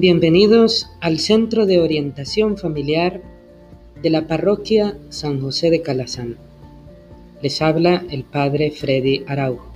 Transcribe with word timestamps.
Bienvenidos 0.00 0.88
al 1.00 1.18
Centro 1.18 1.66
de 1.66 1.80
Orientación 1.80 2.56
Familiar 2.56 3.20
de 4.00 4.10
la 4.10 4.28
Parroquia 4.28 4.96
San 5.08 5.40
José 5.40 5.70
de 5.70 5.82
Calazán. 5.82 6.36
Les 7.42 7.60
habla 7.60 8.04
el 8.08 8.22
Padre 8.22 8.70
Freddy 8.70 9.24
Araujo. 9.26 9.72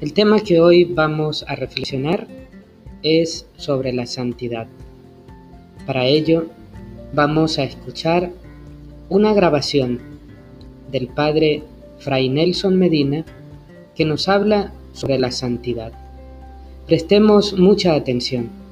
El 0.00 0.14
tema 0.14 0.40
que 0.40 0.62
hoy 0.62 0.84
vamos 0.84 1.44
a 1.46 1.56
reflexionar 1.56 2.26
es 3.02 3.46
sobre 3.58 3.92
la 3.92 4.06
santidad. 4.06 4.66
Para 5.84 6.06
ello 6.06 6.46
vamos 7.12 7.58
a 7.58 7.64
escuchar 7.64 8.30
una 9.10 9.34
grabación 9.34 10.00
del 10.90 11.08
Padre 11.08 11.64
Fray 11.98 12.30
Nelson 12.30 12.78
Medina 12.78 13.26
que 13.94 14.06
nos 14.06 14.26
habla 14.26 14.72
sobre 14.94 15.18
la 15.18 15.32
santidad. 15.32 15.92
Prestemos 16.86 17.58
mucha 17.58 17.94
atención. 17.94 18.64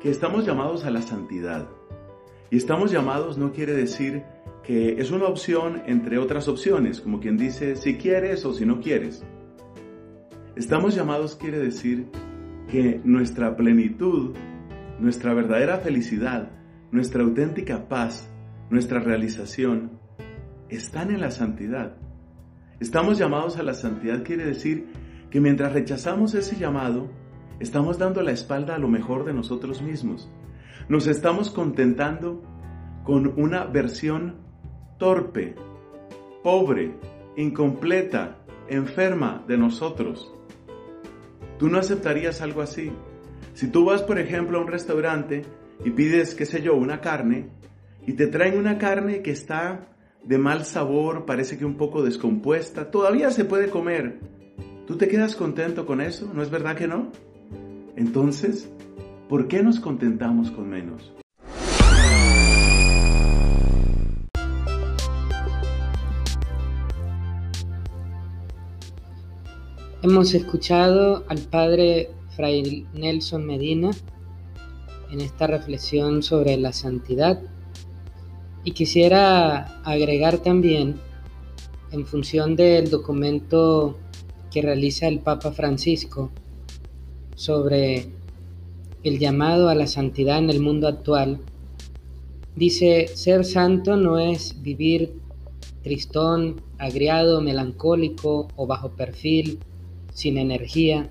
Que 0.00 0.10
estamos 0.10 0.46
llamados 0.46 0.84
a 0.84 0.90
la 0.90 1.02
santidad. 1.02 1.68
Y 2.50 2.56
estamos 2.56 2.90
llamados 2.90 3.36
no 3.36 3.52
quiere 3.52 3.74
decir 3.74 4.24
que 4.64 5.00
es 5.00 5.10
una 5.10 5.26
opción 5.26 5.82
entre 5.86 6.18
otras 6.18 6.48
opciones, 6.48 7.00
como 7.00 7.20
quien 7.20 7.36
dice 7.36 7.76
si 7.76 7.96
quieres 7.96 8.44
o 8.44 8.54
si 8.54 8.64
no 8.64 8.80
quieres. 8.80 9.24
Estamos 10.56 10.94
llamados 10.94 11.36
quiere 11.36 11.58
decir 11.58 12.06
que 12.68 13.00
nuestra 13.04 13.56
plenitud, 13.56 14.34
nuestra 14.98 15.34
verdadera 15.34 15.78
felicidad, 15.78 16.50
nuestra 16.90 17.22
auténtica 17.22 17.88
paz, 17.88 18.28
nuestra 18.70 19.00
realización, 19.00 19.98
están 20.68 21.10
en 21.10 21.20
la 21.20 21.30
santidad. 21.30 21.96
Estamos 22.80 23.18
llamados 23.18 23.58
a 23.58 23.62
la 23.62 23.74
santidad 23.74 24.22
quiere 24.22 24.46
decir 24.46 24.86
que 25.30 25.40
mientras 25.40 25.72
rechazamos 25.72 26.34
ese 26.34 26.56
llamado, 26.56 27.10
estamos 27.60 27.98
dando 27.98 28.22
la 28.22 28.32
espalda 28.32 28.74
a 28.74 28.78
lo 28.78 28.88
mejor 28.88 29.24
de 29.24 29.34
nosotros 29.34 29.82
mismos. 29.82 30.28
Nos 30.88 31.06
estamos 31.06 31.50
contentando 31.50 32.42
con 33.04 33.34
una 33.40 33.64
versión 33.64 34.36
torpe, 34.98 35.54
pobre, 36.42 36.94
incompleta, 37.36 38.38
enferma 38.68 39.44
de 39.46 39.56
nosotros. 39.56 40.34
¿Tú 41.58 41.68
no 41.68 41.78
aceptarías 41.78 42.40
algo 42.40 42.62
así? 42.62 42.90
Si 43.52 43.68
tú 43.68 43.84
vas, 43.84 44.02
por 44.02 44.18
ejemplo, 44.18 44.58
a 44.58 44.62
un 44.62 44.68
restaurante 44.68 45.42
y 45.84 45.90
pides, 45.90 46.34
qué 46.34 46.46
sé 46.46 46.62
yo, 46.62 46.74
una 46.74 47.00
carne, 47.00 47.50
y 48.06 48.14
te 48.14 48.26
traen 48.26 48.58
una 48.58 48.78
carne 48.78 49.22
que 49.22 49.30
está 49.30 49.88
de 50.24 50.38
mal 50.38 50.64
sabor, 50.64 51.26
parece 51.26 51.58
que 51.58 51.64
un 51.64 51.76
poco 51.76 52.02
descompuesta, 52.02 52.90
todavía 52.90 53.30
se 53.30 53.44
puede 53.44 53.68
comer. 53.68 54.20
¿Tú 54.86 54.96
te 54.96 55.08
quedas 55.08 55.36
contento 55.36 55.86
con 55.86 56.00
eso? 56.00 56.30
¿No 56.34 56.42
es 56.42 56.50
verdad 56.50 56.76
que 56.76 56.88
no? 56.88 57.12
Entonces, 57.96 58.70
¿por 59.28 59.48
qué 59.48 59.62
nos 59.62 59.80
contentamos 59.80 60.50
con 60.50 60.68
menos? 60.68 61.12
Hemos 70.02 70.32
escuchado 70.32 71.24
al 71.28 71.38
padre 71.40 72.10
Fray 72.34 72.86
Nelson 72.94 73.44
Medina 73.44 73.90
en 75.10 75.20
esta 75.20 75.46
reflexión 75.46 76.22
sobre 76.22 76.56
la 76.56 76.72
santidad 76.72 77.42
y 78.64 78.70
quisiera 78.72 79.82
agregar 79.82 80.38
también 80.38 80.96
en 81.90 82.06
función 82.06 82.56
del 82.56 82.88
documento 82.88 83.98
que 84.50 84.62
realiza 84.62 85.06
el 85.06 85.20
Papa 85.20 85.52
Francisco 85.52 86.30
sobre 87.34 88.08
el 89.02 89.18
llamado 89.18 89.68
a 89.68 89.74
la 89.74 89.86
santidad 89.86 90.38
en 90.38 90.50
el 90.50 90.60
mundo 90.60 90.88
actual, 90.88 91.38
dice, 92.56 93.08
ser 93.08 93.44
santo 93.44 93.96
no 93.96 94.18
es 94.18 94.62
vivir 94.62 95.14
tristón, 95.82 96.60
agriado, 96.78 97.40
melancólico 97.40 98.48
o 98.56 98.66
bajo 98.66 98.90
perfil, 98.90 99.58
sin 100.12 100.38
energía. 100.38 101.08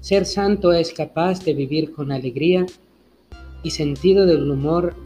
Ser 0.00 0.26
santo 0.26 0.72
es 0.72 0.92
capaz 0.92 1.44
de 1.44 1.54
vivir 1.54 1.92
con 1.92 2.12
alegría 2.12 2.66
y 3.62 3.70
sentido 3.70 4.26
del 4.26 4.50
humor 4.50 4.96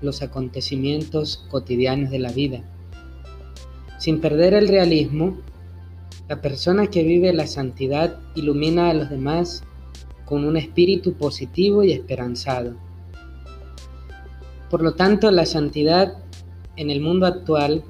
los 0.00 0.22
acontecimientos 0.22 1.46
cotidianos 1.50 2.10
de 2.10 2.18
la 2.18 2.32
vida. 2.32 2.64
Sin 3.98 4.20
perder 4.20 4.54
el 4.54 4.68
realismo, 4.68 5.38
la 6.28 6.40
persona 6.40 6.88
que 6.88 7.04
vive 7.04 7.32
la 7.32 7.46
santidad 7.46 8.18
ilumina 8.34 8.90
a 8.90 8.94
los 8.94 9.10
demás 9.10 9.62
con 10.32 10.46
un 10.46 10.56
espíritu 10.56 11.12
positivo 11.12 11.84
y 11.84 11.92
esperanzado. 11.92 12.72
Por 14.70 14.82
lo 14.82 14.94
tanto, 14.94 15.30
la 15.30 15.44
santidad 15.44 16.16
en 16.76 16.88
el 16.88 17.02
mundo 17.02 17.26
actual 17.26 17.84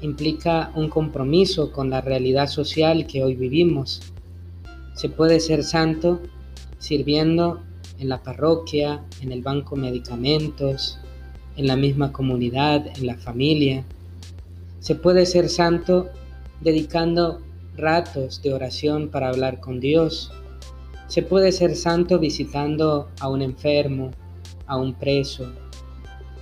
implica 0.00 0.72
un 0.74 0.88
compromiso 0.88 1.70
con 1.70 1.88
la 1.88 2.00
realidad 2.00 2.48
social 2.48 3.06
que 3.06 3.22
hoy 3.22 3.36
vivimos. 3.36 4.02
Se 4.94 5.08
puede 5.08 5.38
ser 5.38 5.62
santo 5.62 6.20
sirviendo 6.80 7.60
en 8.00 8.08
la 8.08 8.24
parroquia, 8.24 9.04
en 9.20 9.30
el 9.30 9.42
banco 9.42 9.76
medicamentos, 9.76 10.98
en 11.56 11.68
la 11.68 11.76
misma 11.76 12.10
comunidad, 12.10 12.88
en 12.88 13.06
la 13.06 13.18
familia. 13.18 13.84
Se 14.80 14.96
puede 14.96 15.26
ser 15.26 15.48
santo 15.48 16.10
dedicando 16.60 17.40
ratos 17.76 18.42
de 18.42 18.52
oración 18.52 19.10
para 19.10 19.28
hablar 19.28 19.60
con 19.60 19.78
Dios, 19.78 20.32
se 21.12 21.20
puede 21.20 21.52
ser 21.52 21.76
santo 21.76 22.18
visitando 22.18 23.10
a 23.20 23.28
un 23.28 23.42
enfermo, 23.42 24.12
a 24.66 24.78
un 24.78 24.94
preso. 24.94 25.52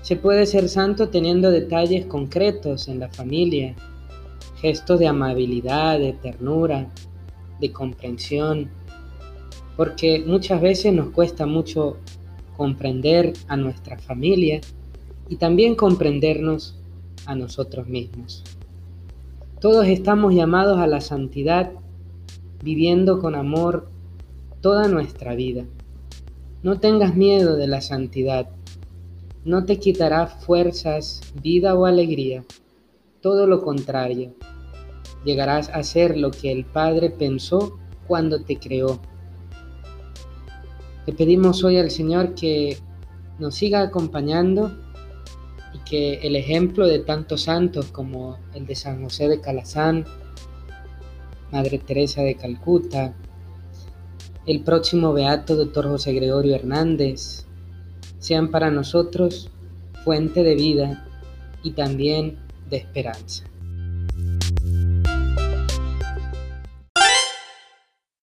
Se 0.01 0.15
puede 0.15 0.47
ser 0.47 0.69
santo 0.69 1.09
teniendo 1.09 1.51
detalles 1.51 2.07
concretos 2.07 2.87
en 2.87 3.01
la 3.01 3.09
familia, 3.09 3.75
gestos 4.61 5.01
de 5.01 5.09
amabilidad, 5.09 5.99
de 5.99 6.13
ternura, 6.13 6.89
de 7.59 7.73
comprensión, 7.73 8.71
porque 9.77 10.23
muchas 10.25 10.61
veces 10.61 10.93
nos 10.93 11.09
cuesta 11.09 11.47
mucho 11.47 11.97
comprender 12.57 13.33
a 13.49 13.57
nuestra 13.57 13.99
familia 13.99 14.61
y 15.29 15.35
también 15.35 15.75
comprendernos 15.75 16.79
a 17.27 17.35
nosotros 17.35 17.89
mismos. 17.89 18.45
Todos 19.61 19.89
estamos 19.89 20.33
llamados 20.33 20.79
a 20.79 20.87
la 20.87 21.01
santidad, 21.01 21.73
viviendo 22.63 23.19
con 23.19 23.35
amor 23.35 23.91
toda 24.61 24.89
nuestra 24.89 25.35
vida. 25.35 25.65
No 26.63 26.79
tengas 26.81 27.17
miedo 27.17 27.57
de 27.57 27.67
la 27.67 27.81
santidad. 27.81 28.51
No 29.45 29.65
te 29.65 29.79
quitará 29.79 30.27
fuerzas, 30.27 31.23
vida 31.43 31.75
o 31.75 31.87
alegría. 31.87 32.45
Todo 33.23 33.47
lo 33.47 33.63
contrario. 33.63 34.35
Llegarás 35.25 35.71
a 35.71 35.83
ser 35.83 36.19
lo 36.19 36.31
que 36.31 36.53
el 36.53 36.65
Padre 36.65 37.11
pensó 37.11 37.79
cuando 38.07 38.43
te 38.43 38.59
creó. 38.59 39.01
Te 41.07 41.13
pedimos 41.13 41.65
hoy 41.65 41.79
al 41.79 41.91
Señor 41.91 42.35
que 42.35 42.77
nos 43.39 43.55
siga 43.55 43.81
acompañando 43.81 44.71
y 45.73 45.79
que 45.89 46.15
el 46.21 46.37
ejemplo 46.37 46.87
de 46.87 46.99
tantos 46.99 47.43
santos 47.43 47.87
como 47.87 48.39
el 48.55 48.67
de 48.67 48.75
San 48.75 49.03
José 49.03 49.29
de 49.29 49.41
Calazán, 49.41 50.05
Madre 51.51 51.79
Teresa 51.79 52.23
de 52.23 52.35
Calcuta, 52.35 53.15
el 54.47 54.63
próximo 54.63 55.13
beato 55.13 55.57
doctor 55.57 55.89
José 55.89 56.13
Gregorio 56.13 56.55
Hernández, 56.55 57.47
sean 58.19 58.51
para 58.51 58.71
nosotros 58.71 59.51
fuente 60.05 60.43
de 60.43 60.55
vida 60.55 61.07
y 61.63 61.73
también 61.73 62.39
de 62.69 62.79
esperanza. 62.79 63.50